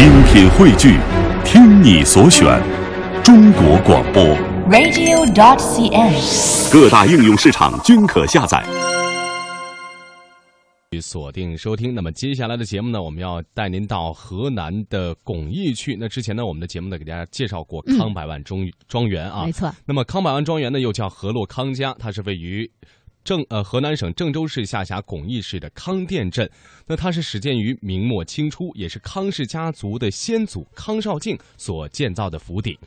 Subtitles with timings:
[0.00, 0.98] 精品汇聚，
[1.44, 2.58] 听你所选，
[3.22, 4.24] 中国广播。
[4.70, 6.72] radio.dot.cn，。
[6.72, 8.64] 各大应用市场均可下载。
[11.02, 11.94] 锁定收听。
[11.94, 15.94] 那么接下来的节目呢，我们要带您到河南的巩义去。
[16.00, 19.70] 那之前呢，我们的节目呢给大家介绍过康百万中庄园啊，没错。
[19.84, 22.68] 那么康百万庄园呢又叫河洛康家，它是位于
[23.22, 26.50] 郑呃河南省郑州市下辖巩义市的康店镇。
[26.86, 32.78] 那它是始建于明末清初，也是康氏家族的先祖康绍敬所建造的府邸。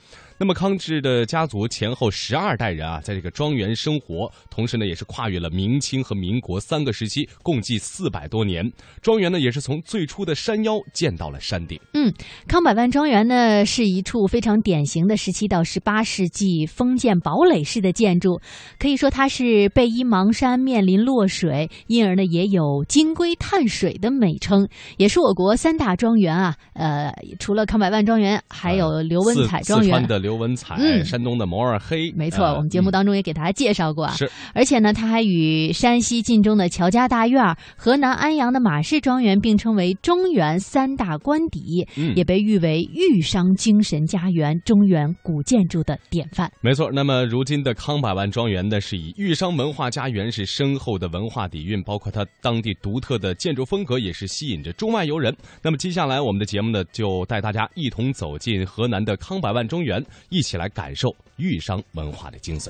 [0.43, 8.69] 那么康氏的家族前后十二代人啊，在这个庄园生活，同时呢，也是跨越了明清和民国三个时期，共计四百多年。
[9.01, 11.79] 庄园呢，也是从最初的山腰建到了山顶。
[11.93, 12.13] 嗯，
[12.45, 18.41] 康百万庄园呢，是一处非常典型的十七到十八世纪封建堡垒式的建筑，
[18.77, 26.57] 可以说它是背依邙山，面临洛水，因而呢，也有金龟探水的美称，也是我国三大庄园啊。
[26.73, 30.05] 呃，除了康百万庄园，还有刘文彩庄园。
[30.05, 34.13] 的刘文彩，嗯山东的摩尔黑，没错，呃我们节目当中也给大家介绍过啊。
[34.13, 46.51] 是，而且呢，他还与山西晋中的乔家大院、河南安阳的马氏庄园并称为中原三大官邸，嗯也被誉为豫商精神家园、中原古建筑的典范。
[46.61, 55.35] 没错，那么如今的康百万庄园呢，是以豫商文化家园是深厚的文化底蕴，包括它当地独特的建筑风格，也是吸引着中外游人。
[55.61, 62.69] 那么接下来我们的节目呢，就带大家一同走进河南的康百万庄园，一起来感受豫商文化的精髓。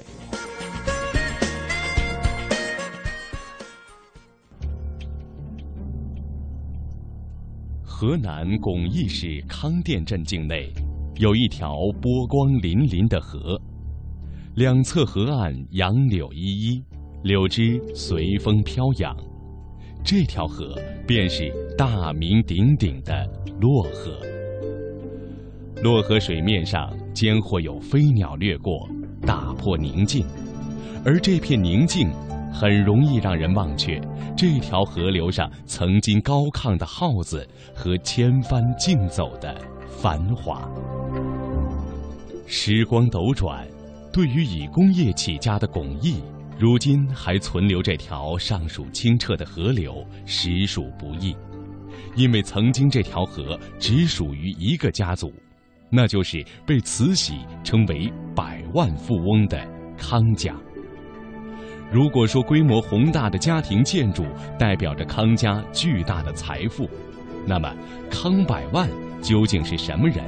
[7.83, 10.69] 河南巩义市康店镇境内
[11.16, 13.57] 有一条波光粼粼的河，
[14.55, 16.83] 两侧河岸杨柳依依，
[17.23, 19.16] 柳枝随风飘扬。
[20.03, 23.25] 这条河便是大名鼎鼎的
[23.61, 24.19] 洛河。
[25.81, 28.89] 洛河水面上间或有飞鸟掠过，
[29.22, 30.25] 打破宁静，
[31.06, 32.12] 而这片宁静
[32.51, 34.01] 很容易让人忘却
[34.35, 39.56] 这条河流上曾经高亢的号子和千帆竞走的
[39.88, 40.68] 繁华。
[42.46, 43.66] 时光斗转，
[44.12, 46.22] 对于以工业起家的巩义，
[46.59, 51.35] 如今还存留这条尚属清澈的河流，实属不易。
[52.16, 55.34] 因为曾经这条河只属于一个家族，
[55.95, 59.63] 那就是被慈禧称为百万富翁的
[59.95, 60.55] 康家。
[61.91, 64.25] 如果说规模宏大的家庭建筑
[64.57, 66.89] 代表着康家巨大的财富，
[67.45, 67.71] 那么
[68.09, 68.89] 康百万
[69.21, 70.25] 究竟是什么人？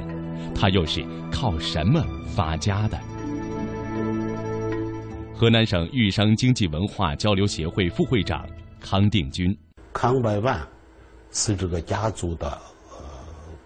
[0.54, 2.96] 他又是靠什么发家的？
[5.34, 8.46] 河南省豫商经济文化交流协会副会长
[8.80, 9.54] 康定军，
[9.92, 10.64] 康百万
[11.32, 12.98] 是这个家族的呃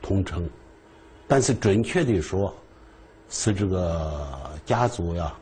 [0.01, 0.49] 统称，
[1.31, 2.53] 但是准确的说，
[3.29, 5.33] 是这个家族呀，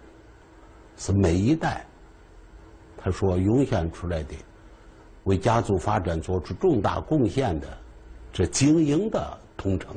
[0.99, 1.82] 是每一代
[2.99, 4.34] 他说涌现出来的，
[5.25, 7.66] 为家族发展做出重大贡献的
[8.31, 9.97] 这精英的通称。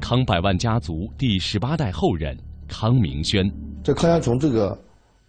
[0.00, 3.48] 康百万家族第十八代后人康明轩，
[3.84, 4.76] 这康家从这个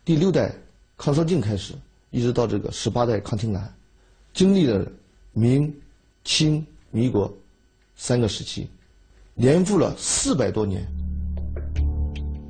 [0.04, 0.52] 第六代
[0.98, 1.76] 康绍敬开始，
[2.10, 3.72] 一直到这个十八代康廷南，
[4.34, 4.84] 经历了
[5.32, 5.72] 明、
[6.24, 7.32] 清、民国
[7.94, 8.68] 三个时期，
[9.36, 10.86] 年复了四百多年。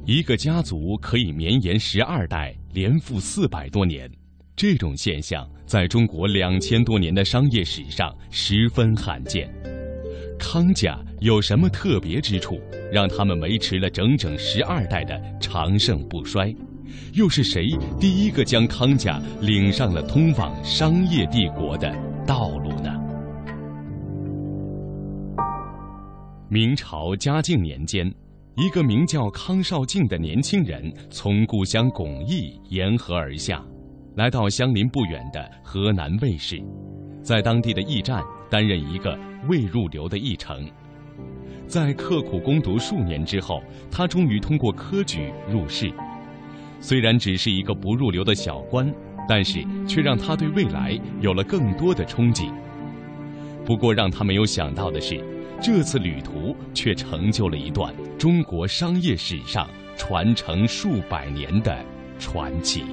[0.06, 4.12] 一个家族可以绵延十二代，连复四百多年，
[4.54, 9.50] 这种现象在中国两千多年的商业史上十分罕见。
[10.38, 12.60] 康家有什么特别之处，
[12.92, 16.54] 让他们维持了整整十二代的长盛不衰？
[17.14, 21.90] 又是谁第一个将康家领上了通往商业帝国的
[22.28, 22.93] 道路呢？
[26.54, 28.08] 明朝嘉靖年间，
[28.58, 33.60] 一个名叫康绍敬的年轻人从故乡巩义沿河而下，
[34.18, 36.64] 来到相邻不远的河南魏市，
[37.24, 38.22] 在当地的驿站
[38.52, 39.18] 担任一个
[39.50, 40.64] 未入流的驿丞。
[41.66, 43.60] 在刻苦攻读数年之后，
[43.90, 45.92] 他终于通过科举入仕。
[46.80, 48.94] 虽然只是一个不入流的小官，
[49.28, 52.54] 但是却让他对未来有了更多的憧憬。
[53.66, 55.20] 不过，让他没有想到的是，
[55.64, 59.66] 这次旅途却成就了一段中国商业史上
[59.96, 61.74] 传承数百年的
[62.20, 62.84] 传奇。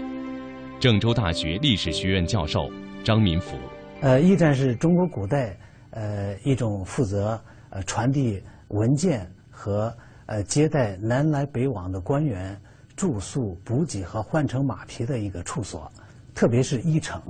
[0.79, 2.71] 郑州大学历史学院教授
[3.03, 3.57] 张民福，
[4.03, 5.59] 呃，驿站是中国古代
[5.91, 7.39] 呃一种负责
[7.71, 9.93] 呃传递文件和
[10.27, 12.57] 呃接待南来北往的官员
[12.95, 15.91] 住宿、补给和换乘马匹的一个处所，
[16.37, 17.21] 特别是驿城，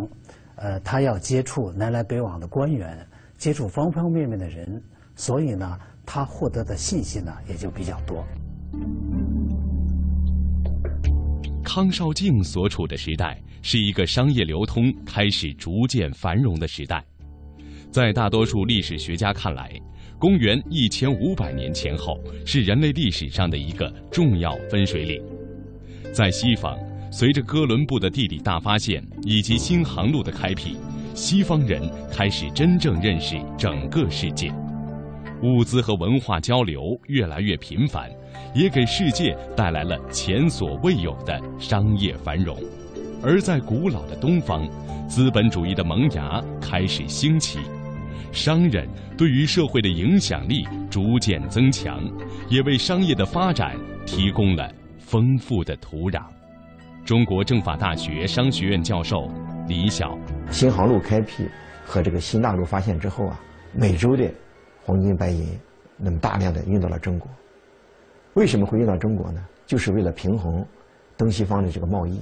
[0.56, 3.08] 呃，他要接触南来北往的官员，
[3.38, 4.82] 接触方方面面的人，
[5.20, 8.24] 所以呢，他获得的信息呢也就比较多。
[11.62, 17.04] 康绍敬所处的时代是一个商业流通开始逐渐繁荣的时代，
[17.90, 19.78] 在大多数历史学家看来，
[20.18, 25.22] 公元一千五百年前后是人类历史上的一个重要分水岭。
[26.14, 26.78] 在西方，
[27.12, 30.78] 随着哥伦布的地理大发现以及新航路的开辟，
[31.14, 34.50] 西方人开始真正认识整个世界，
[35.42, 38.10] 物资和文化交流越来越频繁。
[38.54, 42.56] 也给世界带来了前所未有的商业繁荣，
[43.22, 44.68] 而在古老的东方，
[45.08, 47.60] 资本主义的萌芽开始兴起，
[48.32, 52.02] 商人对于社会的影响力逐渐增强，
[52.48, 56.22] 也为商业的发展提供了丰富的土壤。
[57.04, 59.30] 中国政法大学商学院教授
[59.68, 60.18] 李晓，
[60.50, 61.44] 新航路开辟
[61.84, 63.40] 和这个新大陆发现之后啊，
[63.72, 64.28] 美洲的
[64.90, 65.46] 黄金白银
[65.96, 67.30] 那么大量的运到了中国。
[68.34, 69.40] 为什么会运到中国呢？
[69.64, 70.66] 就是为了平衡
[71.16, 72.20] 东西方的这个贸易。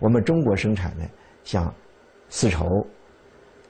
[0.00, 1.08] 我们中国生产的
[1.44, 1.72] 像
[2.28, 2.84] 丝绸、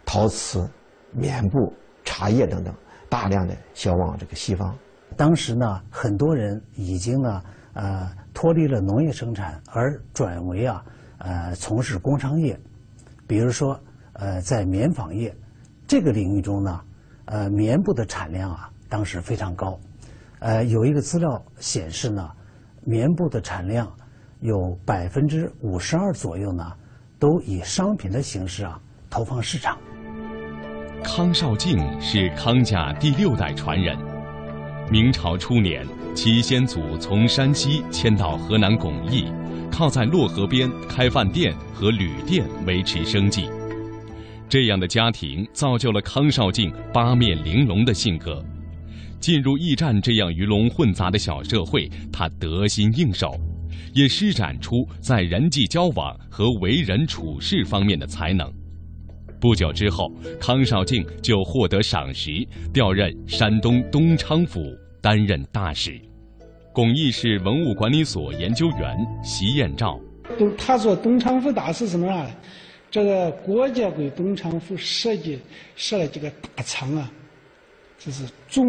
[0.07, 0.67] 陶瓷、
[1.13, 1.71] 棉布、
[2.05, 2.75] 茶叶等等，
[3.11, 4.75] 大量的销往这个西方。
[5.15, 7.43] 当时呢，很多人已经呢，
[7.75, 10.83] 呃，脱离了农业生产，而转为啊，
[11.19, 12.59] 呃，从事工商业。
[13.27, 13.79] 比如说，
[14.15, 15.37] 呃，在棉纺业
[15.87, 16.81] 这个领域中呢，
[17.27, 19.79] 呃，棉布的产量啊，当时非常高。
[20.39, 22.29] 呃，有一个资料显示呢，
[22.85, 23.91] 棉布的产量
[24.41, 26.73] 有百分之五十二左右呢，
[27.19, 28.81] 都以商品的形式啊
[29.11, 29.79] 投放市场。
[31.03, 33.97] 康绍敬是康家第六代传人。
[34.91, 35.85] 明朝初年，
[36.15, 39.33] 其先祖从山西迁到河南巩义，
[39.73, 43.51] 靠在洛河边开饭店和旅店维持生计。
[44.49, 48.45] 这样的家庭造就了康绍敬八面玲珑的性格。
[49.19, 53.35] 进入驿站这样鱼龙混杂的小社会，他得心应手，
[53.95, 58.51] 也施展出在人际交往和为人处事方面的才能。
[59.41, 62.31] 不久之后，康绍敬就获得赏识，
[62.73, 64.61] 调任山东东昌府
[65.03, 66.01] 担任大使。
[66.73, 69.99] 巩义市文物管理所研究员席彦照，
[70.39, 72.31] 东他做东昌府大使是哪呢？
[72.97, 75.39] 这个国家给东昌府设计
[75.75, 77.13] 设了几个大仓啊。
[77.99, 78.65] 就是总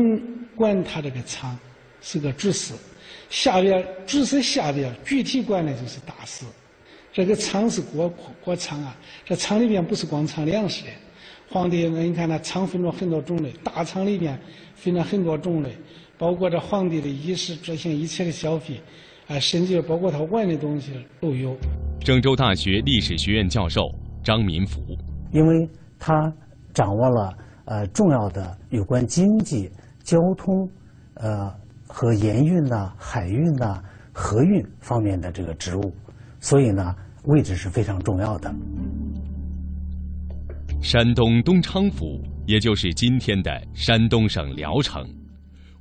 [0.53, 1.57] 管他这个厂
[2.01, 2.73] 是个主事，
[3.29, 6.43] 下边主事下边具体管的就是大使。
[7.13, 8.09] 这个厂是国
[8.43, 10.89] 国厂啊，这厂里边不是光藏粮食的。
[11.49, 14.37] 皇帝那你看那厂分了很多种类，大厂里边
[14.75, 15.71] 分了很多种类，
[16.17, 18.81] 包括这皇帝的衣食住行一切的消费，
[19.27, 20.91] 啊，甚至包括他玩的东西
[21.21, 21.55] 都有。
[22.03, 23.89] 郑州大学历史学院教授
[24.27, 24.81] 张民福，
[25.31, 26.29] 因为他
[26.73, 27.31] 掌握了。
[27.69, 29.69] 呃，重要的有关经济、
[30.01, 30.69] 交通，
[31.15, 31.53] 呃
[31.85, 33.83] 和盐运呐、海运呐、
[34.13, 35.93] 河运方面的这个职务，
[36.39, 36.95] 所以呢，
[37.25, 38.53] 位置是非常重要的。
[40.81, 45.05] 山东东昌府，也就是今天的山东省聊城，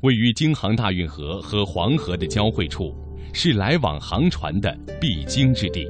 [0.00, 2.92] 位于京杭大运河和黄河的交汇处，
[3.32, 5.86] 是来往航船的必经之地。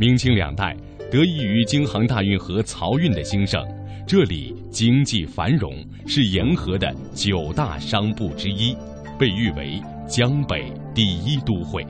[0.00, 0.76] 明清两代，
[1.10, 3.60] 得益于京杭大运河漕运的兴盛。
[4.06, 5.74] 这里经济繁荣，
[6.06, 8.76] 是沿河的九大商埠之一，
[9.18, 11.84] 被誉为江北第一都会。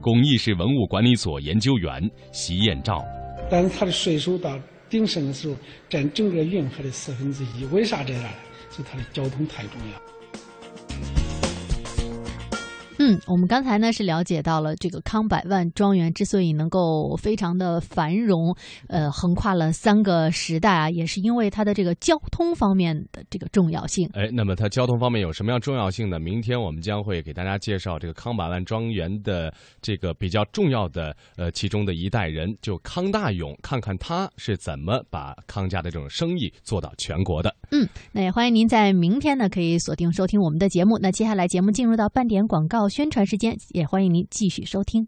[0.00, 3.04] 巩义市文物管理所研究员席彦照，
[3.50, 5.54] 但是它的税收到鼎盛的时候
[5.90, 8.30] 占整个运河的四分之一，为啥这样呢？
[8.70, 10.17] 就它的交通太重要。
[13.08, 18.54] 嗯，我们刚才呢是了解到了这个康百万庄园之所以能够非常的繁荣，
[18.86, 24.06] 呃，横跨了三个时代啊，也是因为它的这个交通方面的这个重要性。
[24.12, 26.18] 哎，那么它交通方面有什么样重要性呢？
[26.18, 29.50] 明天我们将会给大家介绍这个康百万庄园的
[29.80, 37.56] 这个比较重要的呃其中的一代人，就康大勇，看看他是怎么把康家的这种生意做到全国的。
[37.70, 40.98] 嗯，那也欢迎您在明天呢可以锁定收听我们的节目。
[40.98, 42.86] 那接下来节目进入到半点广告。
[42.98, 45.06] 宣传时间，也欢迎您继续收听。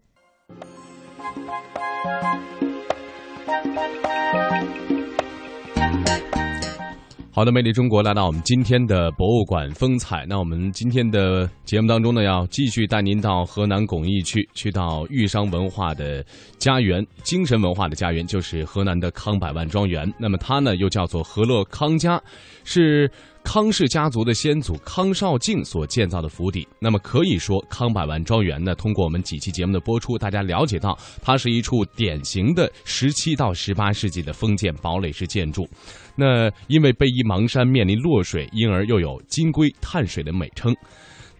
[7.33, 10.25] 好的，魅力中国来到我们今天的博物馆风采。
[10.25, 16.23] 那我们今天的节目当中呢，要继续带您到河南巩义去，去到豫商文化的
[16.57, 20.09] 家园、精神文化的家园，就是河南的康百万庄园。
[20.17, 22.21] 那么它呢，又叫做和乐康家，
[22.63, 23.11] 是
[23.43, 26.67] 康氏家族的先祖康绍敬所建造的府邸。
[26.79, 35.67] 那么可以说，康百万庄园呢，通过我们几期节目的播出，大家了解到，它是一处典型的十七到十八世纪的封建堡垒式建筑。
[36.15, 40.73] 那因为背依邙山，面临洛水，因而又有金龟探水的美称。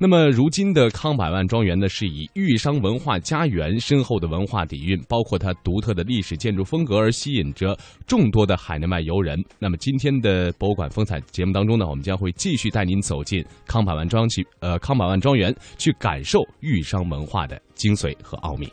[0.03, 7.77] 那么，如今的康百万庄园呢，是以豫商文化家园深厚的文化底蕴，包括它独特的历史建筑风格而吸引着
[8.07, 9.39] 众多的海内外游人。
[9.59, 18.67] 那么，今天的博物馆风采节目当中呢，我们将会继续带您走进康百万庄去，呃，康百万庄园，去感受豫商文化的精髓和奥秘。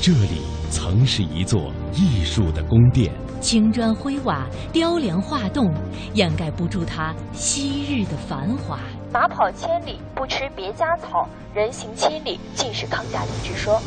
[0.00, 0.51] 这里
[0.82, 3.12] 曾是一座艺术的宫殿。
[3.40, 5.72] 青砖灰瓦、雕梁画栋，
[6.14, 8.80] 掩盖不住它昔日的繁华。
[9.12, 13.80] 马跑千里不吃别家草，人行千里尽是康家里之说。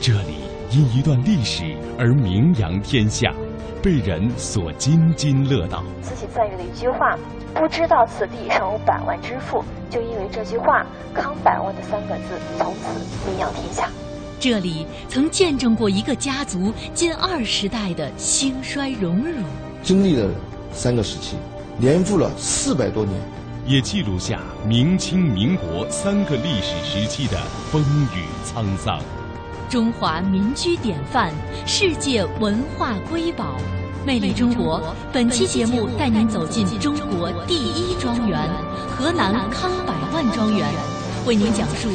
[0.00, 0.36] 这里
[0.70, 3.30] 因一段历史而名扬天下，
[3.82, 5.84] 被人所津津乐道。
[6.00, 7.14] 慈禧赞誉的一句话
[7.54, 13.90] ：“不知道此地尚有百万之富。”就因为这句话，“康百万”的三个字从此名扬天下。
[14.40, 19.42] 这里曾见证过一个家族近二十代的兴衰荣辱，
[19.82, 20.30] 经历了
[20.72, 21.34] 三个时期，
[21.76, 23.20] 年复了四百多年，
[23.66, 27.36] 也记录下明清民国三个历史时期的
[27.72, 27.82] 风
[28.14, 29.00] 雨沧桑。
[29.68, 31.32] 中华民居典范，
[31.66, 33.56] 世界文化瑰宝，
[34.06, 34.94] 魅力中国。
[35.12, 38.48] 本期节目带您走进中国第一庄园——
[38.96, 40.68] 河南康百万庄园，
[41.26, 41.90] 为您讲述。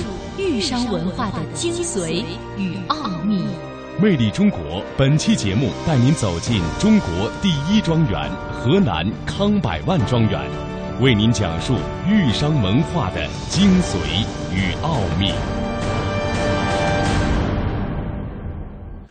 [0.53, 2.23] 豫商文化的精髓
[2.57, 3.43] 与奥秘，
[3.99, 4.83] 魅力中国。
[4.95, 10.39] 本期节目带您走进中国第一庄园——河南康百万庄园，
[11.01, 11.73] 为您讲述
[12.07, 13.97] 豫商文化的精髓
[14.53, 15.29] 与奥秘。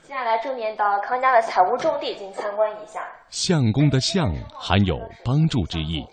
[0.04, 3.00] 接下来，重点到康家的财务重地进行参观一下。
[3.30, 6.04] 相公的相含有帮助之意，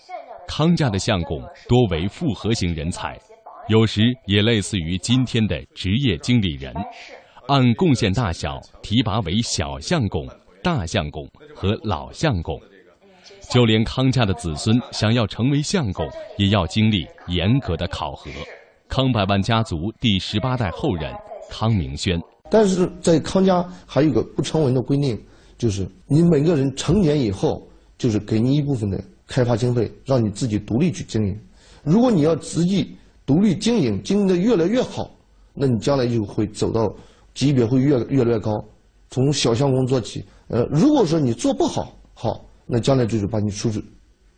[0.48, 3.16] 康家的相公多为复合型人才。
[3.70, 6.74] 有时也类似于今天的职业经理人，
[7.48, 10.28] 按贡献大小提拔为小相公、
[10.64, 11.24] 大相公
[11.54, 12.60] 和老相公。
[13.52, 16.04] 就连康家的子孙想要成为相公，
[16.38, 18.32] 也要经历严格的考核。
[18.88, 21.14] 康百万家族第十八代后人
[21.48, 25.16] 康明轩，但是在康家还有一个不成文的规定，
[25.60, 27.62] 就是你每个人成年以后，
[28.00, 31.40] 就是给你一部分的开发经费，让你自己独立去经营。
[31.84, 32.96] 如果你要自己。
[33.30, 35.08] 独立经营，经营的越来越好，
[35.54, 36.92] 那你将来就会走到
[37.36, 38.52] 级别会越越来越高，
[39.12, 40.26] 从小相公做起。
[40.48, 43.80] 呃，如果说你做不好，好，那将来就是把你出逐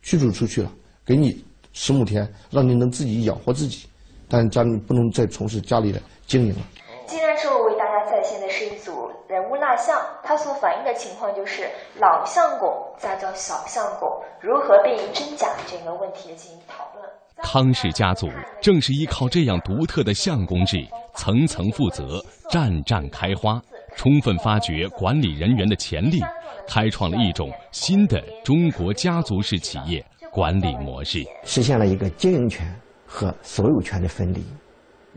[0.02, 0.70] 驱逐出去了，
[1.06, 3.86] 给你十亩田，让你能自己养活自己，
[4.28, 6.60] 但家里不能再从事家里的经营了。
[7.06, 8.92] 现在是我为大家再现的是一组
[9.32, 11.66] 人物蜡像，它所反映的情况就是
[11.98, 14.06] 老相公再叫小相公
[14.38, 17.08] 如何辨认真假这个问题进行讨论。
[17.42, 18.28] 康氏家族
[18.60, 23.58] 正是依靠这样独特的相公制，层层负责，战战开花，
[23.96, 26.20] 充分发掘管理人员的潜力，
[26.68, 32.70] 开创了一种新的中国家族式企业管理模式，实现了一个经营权
[33.06, 34.44] 和所有权的分离。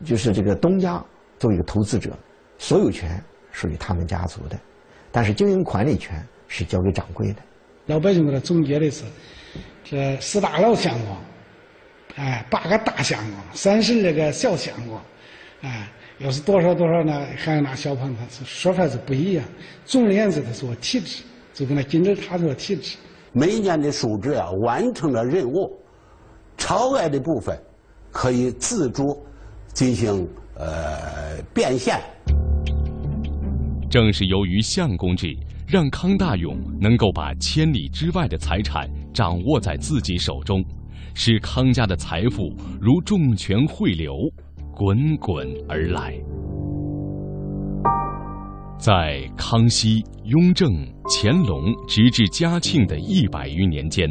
[0.06, 1.04] 就是这个东家
[1.38, 2.10] 作为一个投资者，
[2.56, 3.22] 所有权
[3.56, 4.60] 属于他们家族的，
[5.10, 7.36] 但是经营管理权是交给掌柜的。
[7.86, 9.02] 老百姓给他总结的是：
[9.82, 11.16] 这四大老相公。
[12.16, 15.00] 哎，八个大相公，三十二个小相公，
[15.62, 17.26] 哎，要是多少多少呢？
[17.34, 19.44] 还有那小胖子，说法是不一样。
[19.86, 22.98] 总而言之，他说体制，就跟那金字塔说体制。
[23.32, 25.74] 每年的数值啊，完成了任务，
[26.58, 27.58] 超额的部分
[28.12, 29.26] 可以自主
[29.72, 31.98] 进行呃变现。
[33.88, 40.64] 正是由于相公制，让康大勇能够把千里之外的财产掌握在自己手中。
[41.14, 44.12] 使康家的财富如重泉汇流，
[44.74, 46.14] 滚滚而来。
[48.78, 50.70] 在康熙、雍正、
[51.08, 54.06] 乾隆直至嘉庆的一百余年间，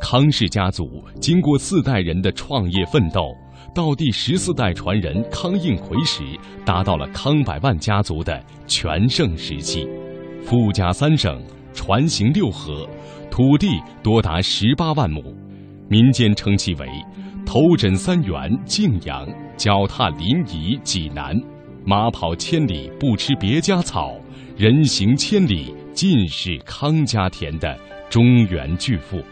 [0.00, 3.34] 康氏家族经过四代人的创业奋斗，
[3.74, 6.22] 到第十四代传人康应奎时，
[6.64, 9.86] 达到了康百万家族的全盛时期，
[10.42, 11.40] 富甲三省，
[11.74, 12.88] 船行六河，
[13.30, 13.68] 土地
[14.02, 15.22] 多达十八万亩。
[15.88, 16.88] 民间称其为
[17.46, 21.38] “头枕三元敬阳，脚踏临沂济南，
[21.84, 24.16] 马跑千里不吃别家草，
[24.56, 29.22] 人行千里尽是康家田”的中原巨富。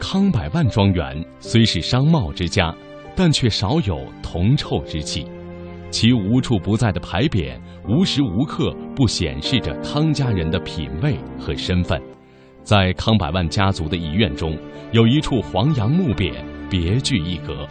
[0.00, 2.74] 康百万庄园虽是商贸之家，
[3.14, 5.26] 但却少有铜臭之气，
[5.90, 7.52] 其无处不在的牌匾
[7.86, 12.00] 无时无刻不显示着康家人的品味和身份。
[12.64, 14.56] 在康百万家族的遗愿中，
[14.90, 16.32] 有一处黄杨木匾，
[16.70, 17.68] 别具一格，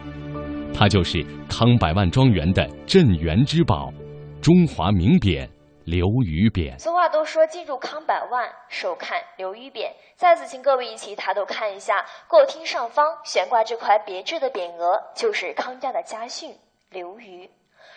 [0.71, 3.91] 它就是康百万庄园的镇园之宝——
[4.39, 5.45] 中华名匾。
[5.89, 6.77] 刘禹匾。
[6.77, 9.91] 俗话都说，进入康百万，首看刘禹匾。
[10.15, 16.55] 再次请各位一起抬头看一下，过厅上方悬挂这块别致的匾额，就是康家的家训
[16.91, 17.49] “刘禹”，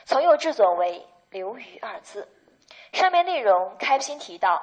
[0.06, 2.26] 从右至左为“刘禹”二字。
[2.94, 4.62] 上面内容开篇提到。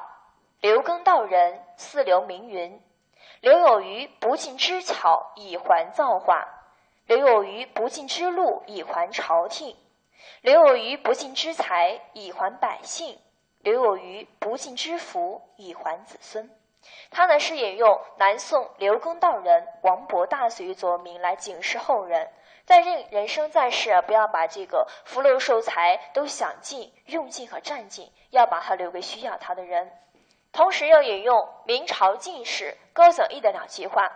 [0.61, 2.81] 刘耕道人，四刘名云：
[3.39, 6.35] 刘有余不尽之巧，以还造化；
[7.05, 9.73] 刘有余不尽之禄，以还朝廷；
[10.41, 13.17] 留有余不尽之财，以还百姓；
[13.59, 16.49] 留有余不尽之福，以还子孙。
[17.11, 22.31] 他呢是引用南宋刘公道人王勃大隋作名来警示后人，
[22.65, 29.91] 在人人生在世啊，不要把这个福禄寿财都享尽、用尽和占尽，要把它留给需要它的人。
[30.51, 34.11] 同时又引用明朝进士高景毅的两句话：“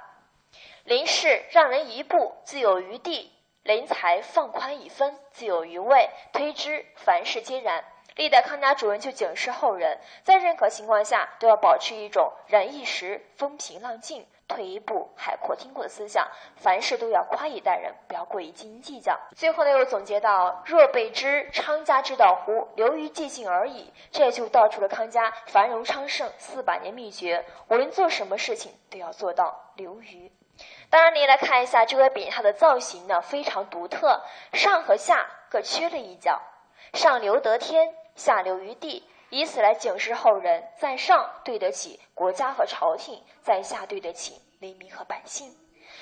[0.86, 3.30] 临事让人一步，自有余地；
[3.64, 7.84] 临财放宽一分，自有余味。”推之，凡事皆然。
[8.16, 14.28] 历代康家主人就警示后人，在任何情况下都要保持一种忍一时风平浪静。
[14.46, 16.28] 退一步，海阔天空的思想，
[16.58, 19.18] 凡事都要宽以待人，不要过于斤斤计较。
[19.34, 22.68] 最后呢，又总结到：若备知昌家之道乎？
[22.76, 23.92] 流于寂静而已。
[24.12, 27.46] 这也就道出了康家繁荣昌盛四百年秘诀。
[27.70, 30.30] 无论做什么事情，都要做到流于。
[30.94, 34.22] 当然，您来看一下这个匾，它的造型呢非常独特，
[34.54, 36.40] 上和下各缺了一角，
[36.94, 39.04] 上留得天，下留于地。
[39.32, 45.52] 以此来警示后人，在上对得起国家和朝廷，在下对得起黎民和百姓。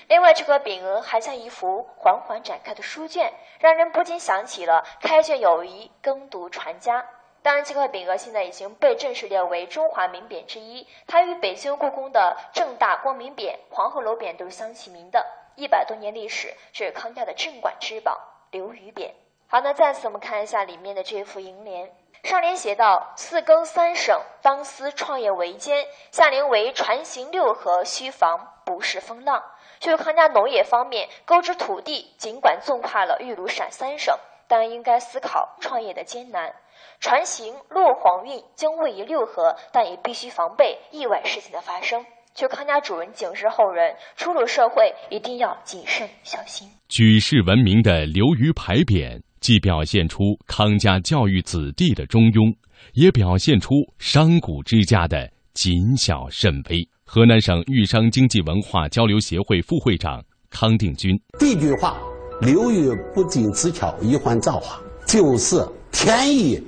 [0.09, 3.31] 另外，这个匾额还像一幅缓缓展开的书卷，
[3.61, 7.07] 让人不禁想起了“开卷有益，耕读传家”。
[7.43, 15.25] 当然，这块匾额现在已经被正式列为中华名匾之一，它与北京故宫的正大光明匾、黄鹤楼匾都是相齐名的。
[15.55, 18.19] 一百多年历史，这是康家的镇馆之宝——
[18.51, 19.11] 刘禹匾。
[19.47, 21.91] 好，那再次我们看一下里面的这幅楹联。
[22.23, 29.43] 上联写道：“四更三省，当思创业维艰。”下联为“船行六合，须防不是风浪。”
[29.81, 34.15] 就是康家农业方面，购置土地尽管纵跨了豫鲁陕三省，
[34.47, 36.53] 但应该思考创业的艰难。
[37.01, 42.05] 船行落黄运将位于六合，但也必须防备意外事情的发生。
[42.35, 46.69] 就康家主人警示后人，出入社会一定要谨慎小心。
[46.87, 49.19] 举世闻名的刘禹牌匾。
[49.39, 52.55] 既表现出康家教育子弟的中庸，
[52.93, 56.87] 也表现出商贾之家的谨小慎微。
[57.03, 61.97] 河南省豫商经济文化交流协会副会长康定军：第一句话
[62.39, 66.61] “刘禹不仅之巧，一环造化”，就是天意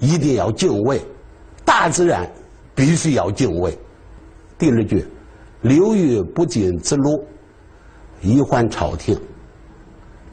[0.00, 1.00] 一定要敬畏，
[1.64, 2.28] 大自然
[2.74, 3.78] 必须要敬畏。
[4.58, 5.06] 第二句
[5.62, 7.24] “流域不尽之禄，
[8.20, 9.16] 以还朝廷”，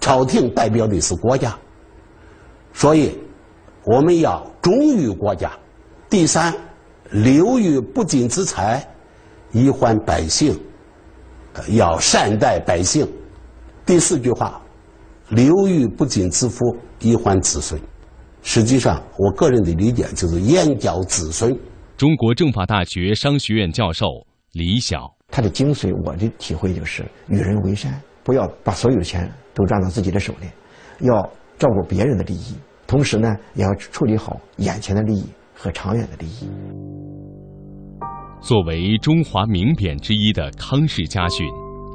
[0.02, 1.56] 朝廷代表的是国家。
[2.74, 3.18] 所以，
[3.84, 5.52] 我们要忠于国家。
[6.10, 6.54] 第三，
[7.12, 8.88] 留于不尽之财，
[9.52, 10.58] 以还百姓，
[11.70, 13.08] 要善待百姓。
[13.86, 14.62] 第四句话，
[15.30, 17.80] 留于不尽之福，以还子孙。
[18.41, 21.58] 实际上，我个人的理解就是言教子孙。
[21.97, 24.06] 中国政法大学商学院教授
[24.54, 30.47] 李晓，他的精髓，我的体会就是与人为善，不要把所有的钱都赚到自己的手里，
[31.06, 31.21] 要
[31.58, 32.56] 照顾别人的利益。
[32.86, 36.50] 同时呢，也要处理好眼前的利益和长远的利益。
[38.39, 41.45] 作为中华名匾之一的康氏家训，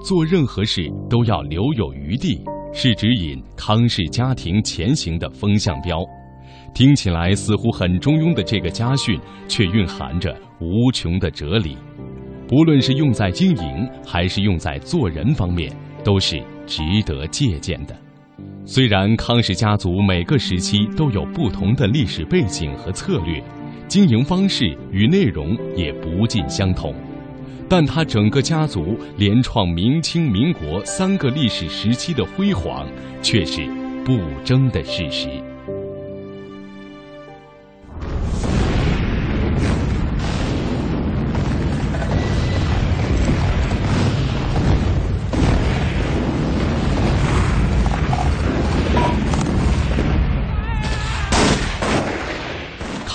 [0.04, 5.96] 做任何事都要留有余地，是指引康氏家庭前行的风向标。
[6.74, 11.76] 听起来似乎很中庸的这个家训，却蕴含着无穷的哲理。
[12.48, 15.70] 不论是用在经营，还是用在做人方面，
[16.02, 17.96] 都是值得借鉴的。
[18.64, 23.42] 虽然康氏家族每个时期都有不同的历史背景和策略，
[23.88, 26.94] 经营方式与内容也不尽相同，
[27.68, 32.86] 但他整个家族连创明清民国三个历史时期的辉煌，
[33.20, 33.62] 却是
[34.04, 35.28] 不争的事实。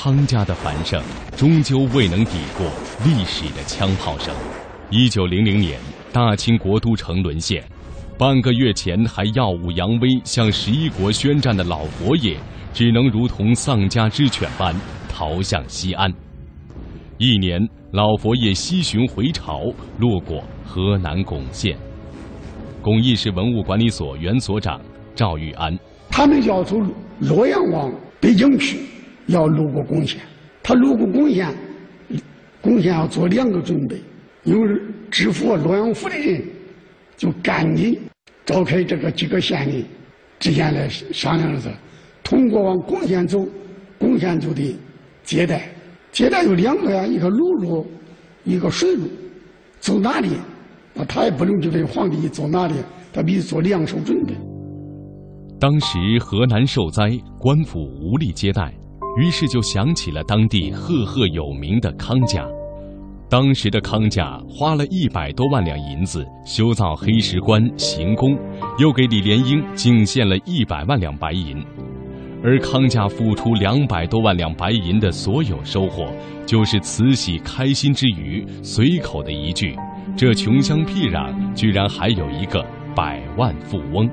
[0.08, 1.04] 康家的繁盛
[1.36, 2.66] 终究未能抵过
[3.04, 4.34] 历史的枪炮声。
[4.90, 5.78] 一九零零年，
[6.14, 7.62] 大清国都城沦陷，
[8.18, 12.38] 半个月前还耀武扬威向十一国宣战的老佛爷，
[12.74, 14.74] 只能如同丧家之犬般
[15.10, 16.10] 逃向西安。
[17.18, 17.60] 一年，
[17.92, 19.60] 老佛爷西巡回朝，
[20.00, 21.78] 路过河南巩县。
[22.82, 24.80] 巩义市文物管理所原所长
[25.14, 25.78] 赵玉安，
[26.10, 26.90] 他们要从
[27.20, 27.92] 洛阳往
[28.22, 28.80] 北京去，
[29.28, 30.20] 要路过巩县。
[30.64, 31.54] 他路过巩县，
[32.62, 33.96] 巩县要做两个准备，
[34.44, 36.44] 因为知府洛阳府的人
[37.16, 37.98] 就赶紧
[38.46, 39.86] 召开这个几个县的
[40.40, 41.72] 之间来商量着，
[42.24, 43.48] 通过往巩县走，
[43.98, 44.76] 巩县就得
[45.24, 45.70] 接待，
[46.12, 47.88] 接待有两个呀，一个陆路，
[48.44, 49.04] 一个水路，
[49.80, 50.32] 走哪里？
[50.94, 52.74] 那他也不能就这皇帝走哪里，
[53.14, 54.34] 他必须做两手准备。
[55.60, 57.10] 当时河南受灾，
[57.40, 58.74] 官府无力接待，
[59.18, 62.46] 于是就想起了当地赫赫有名的康家。
[63.30, 68.38] 当时的康家花了一百多万两银子修造黑石棺行宫，
[68.80, 71.62] 又给李莲英敬献了一百万两白银。
[72.44, 76.08] 而康家付出两百多万两白银的所有收获，
[76.46, 79.76] 就是慈禧开心之余随口的一句。
[80.16, 82.64] 这穷乡僻壤居然还有一个
[82.96, 84.10] 百万富翁，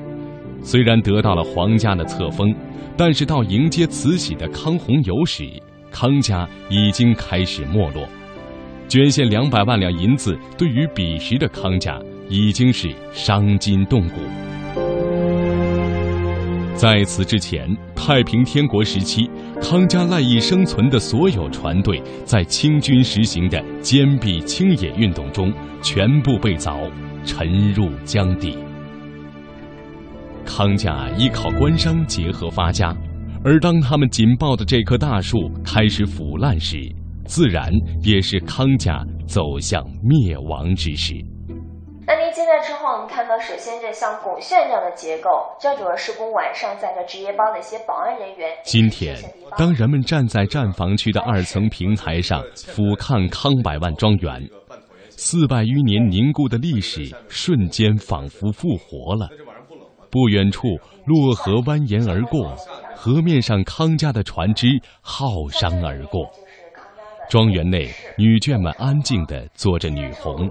[0.64, 2.52] 虽然得到了皇家的册封，
[2.96, 5.48] 但是到迎接慈禧的康弘游时，
[5.90, 8.08] 康家已经开始没落。
[8.88, 14.20] 捐献两百万两银子，对于彼时的康家已经是伤筋动骨。
[16.74, 19.30] 在此之前，太平天国时期，
[19.62, 26.90] 康家赖以生存的所有船队，在清军实行的坚壁清野运动中，全部被凿，
[27.24, 28.58] 沉入江底。
[30.44, 32.94] 康家依靠官商结合发家，
[33.44, 36.78] 而当他们紧抱的这棵大树开始腐烂时，
[37.26, 41.14] 自然也是康家走向灭亡之时。
[42.06, 48.50] 那您进来之后，我们看到首先这像拱券这样的结构，这主要是供晚上在这值夜班的一些保安人员。
[48.62, 49.16] 今天，
[49.56, 54.46] 当人们站在站房区的二层平台上俯瞰康百万庄园，
[55.08, 59.26] 四百余年凝固的历史瞬间仿佛复活了。
[60.14, 62.54] 不远处，洛河蜿蜒而过，
[62.94, 66.30] 河面上康家的船只浩商而过。
[67.28, 70.48] 庄园内，女眷们安静地做着女红。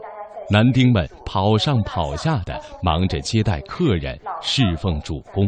[0.49, 5.47] 男丁们跑上跑下的，忙着接待客人、侍奉主公；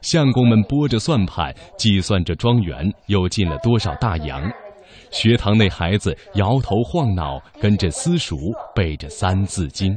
[0.00, 4.48] 相公们拨着算盘，计算着庄园又进了多少大洋；
[5.10, 8.38] 学堂内孩子摇头晃脑，跟着私塾
[8.74, 9.94] 背着《三字经》；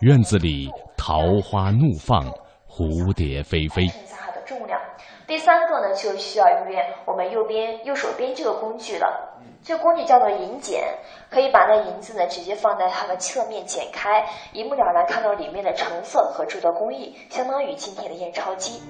[0.00, 2.24] 院子里桃花怒放，
[2.66, 3.86] 蝴蝶飞飞。
[4.10, 4.80] 它的重量
[5.26, 9.38] 第三个呢，就需要用我们右边右手边这个工具了。
[9.62, 10.82] 这个工具叫做银剪，
[11.28, 18.80] 可以把那银子呢直接放在它的侧面剪开，一目了然看到里面的成色和制作工艺，相当于今天的验钞机。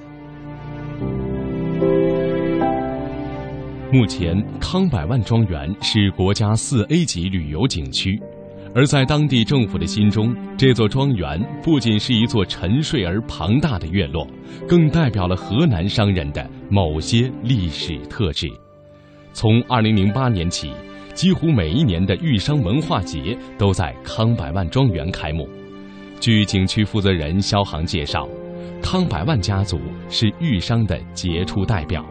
[3.93, 8.23] 目前，康百万庄园是国家四 A 级旅游景区。
[8.73, 14.27] 而在当地政府的心中，这座庄园不仅是一座沉睡而庞大的院落，
[14.69, 18.49] 更代表了河南商人的某些历史特质。
[19.33, 20.71] 从2008年起，
[21.15, 25.49] 几乎每一年的豫商文化节都在康百万庄园开幕。
[26.21, 28.29] 据景区负责人肖航介绍，
[28.81, 32.05] 康百万家族是豫商的杰出代表，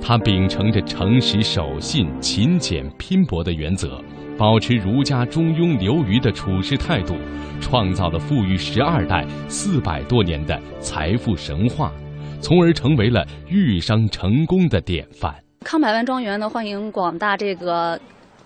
[0.00, 4.02] 他秉承着诚实守信、勤俭拼搏的原则。
[4.38, 7.14] 保持儒家中庸流于的处世态度，
[7.60, 11.92] 创造了富裕十二代四百多年的财富神话，
[12.40, 15.34] 从而成为了豫商成功的典范。
[15.60, 18.00] 康百万庄园呢，欢迎广大这个。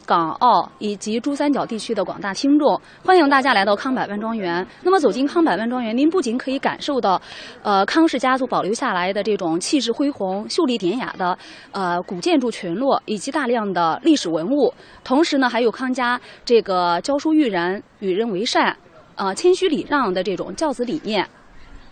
[0.07, 4.65] 港澳以及珠三角地区的广大听众，欢迎大家来到康百万庄园。
[4.83, 7.21] 那么走进康百万庄园，您不仅可以感受到，
[7.63, 11.37] 呃，康氏家族保留下来的这种气势恢宏、秀丽典雅的
[11.73, 18.77] 呃古建筑群落，以及大量的历史文物，同时呢，还有康家这个教书育人、与人为善、
[19.17, 21.27] 呃谦虚礼让的这种教子理念。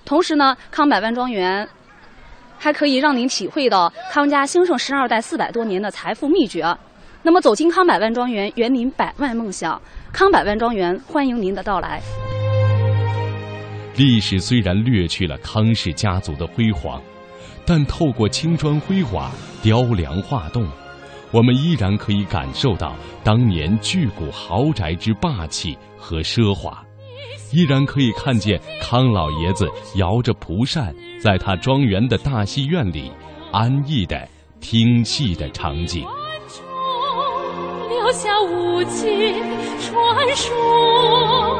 [0.04, 1.68] 同时呢，康百万庄园
[2.58, 6.64] 还可以让您体会到康家兴盛十二代四百多年的财富秘诀。
[7.26, 9.80] 那么，走进康百万庄园，圆您百万梦想。
[10.12, 12.02] 康百万庄园欢迎您的到来。
[13.96, 17.00] 历史虽然掠去了康氏家族的辉煌，
[17.64, 19.30] 但透过青砖灰瓦、
[19.62, 20.68] 雕梁画栋，
[21.30, 26.84] 我们依然可以感受到当年巨古豪宅之霸气和奢华，
[27.52, 33.10] 依然可以看见康老爷子摇着蒲扇，在他庄园的大戏院里
[33.50, 34.28] 安逸的
[34.60, 36.04] 听戏的场景。
[38.14, 39.34] 留下无尽
[39.80, 41.54] 传说。